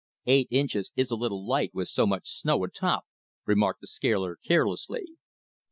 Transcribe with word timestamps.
"Eight 0.25 0.47
inches 0.49 0.91
is 0.95 1.11
a 1.11 1.15
little 1.15 1.45
light, 1.47 1.75
with 1.75 1.87
so 1.87 2.07
much 2.07 2.27
snow 2.27 2.63
atop," 2.63 3.05
remarked 3.45 3.81
the 3.81 3.87
scaler 3.87 4.35
carelessly. 4.43 5.05